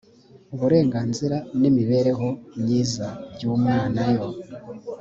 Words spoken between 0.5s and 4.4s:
uburenganzira n imibereho myiza by umwana yo